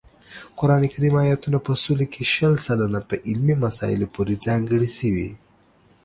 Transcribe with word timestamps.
قران 0.59 0.83
کریم 0.93 1.15
آیاتونه 1.23 1.57
په 1.65 1.71
سلو 1.81 2.05
کې 2.13 2.23
شل 2.33 2.53
سلنه 2.65 2.99
په 3.09 3.15
علمي 3.27 3.55
مسایلو 3.63 4.11
پورې 4.15 4.41
ځانګړي 4.45 4.89
شوي 4.97 5.29